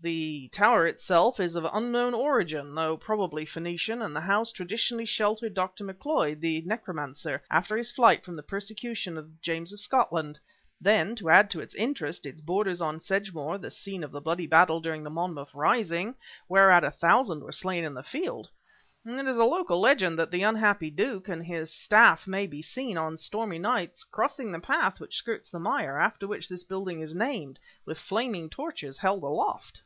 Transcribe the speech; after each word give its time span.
The 0.00 0.46
tower 0.52 0.86
itself 0.86 1.40
is 1.40 1.56
of 1.56 1.66
unknown 1.72 2.14
origin, 2.14 2.72
though 2.76 2.96
probably 2.96 3.44
Phoenician, 3.44 4.00
and 4.00 4.14
the 4.14 4.20
house 4.20 4.52
traditionally 4.52 5.04
sheltered 5.04 5.54
Dr. 5.54 5.82
Macleod, 5.82 6.40
the 6.40 6.60
necromancer, 6.60 7.42
after 7.50 7.76
his 7.76 7.90
flight 7.90 8.24
from 8.24 8.36
the 8.36 8.44
persecution 8.44 9.18
of 9.18 9.40
James 9.42 9.72
of 9.72 9.80
Scotland. 9.80 10.38
Then, 10.80 11.16
to 11.16 11.30
add 11.30 11.50
to 11.50 11.58
its 11.60 11.74
interest, 11.74 12.26
it 12.26 12.46
borders 12.46 12.80
on 12.80 13.00
Sedgemoor, 13.00 13.58
the 13.58 13.72
scene 13.72 14.04
of 14.04 14.12
the 14.12 14.20
bloody 14.20 14.46
battle 14.46 14.78
during 14.78 15.02
the 15.02 15.10
Monmouth 15.10 15.52
rising, 15.52 16.14
whereat 16.48 16.84
a 16.84 16.92
thousand 16.92 17.42
were 17.42 17.50
slain 17.50 17.84
on 17.84 17.94
the 17.94 18.04
field. 18.04 18.48
It 19.04 19.26
is 19.26 19.36
a 19.38 19.44
local 19.44 19.80
legend 19.80 20.16
that 20.20 20.30
the 20.30 20.44
unhappy 20.44 20.90
Duke 20.90 21.28
and 21.28 21.44
his 21.44 21.72
staff 21.72 22.24
may 22.24 22.46
be 22.46 22.62
seen, 22.62 22.96
on 22.96 23.16
stormy 23.16 23.58
nights, 23.58 24.04
crossing 24.04 24.52
the 24.52 24.60
path 24.60 25.00
which 25.00 25.16
skirts 25.16 25.50
the 25.50 25.58
mire, 25.58 25.98
after 25.98 26.28
which 26.28 26.48
this 26.48 26.62
building 26.62 27.00
is 27.00 27.16
named, 27.16 27.58
with 27.84 27.98
flaming 27.98 28.48
torches 28.48 28.96
held 28.98 29.24
aloft." 29.24 29.82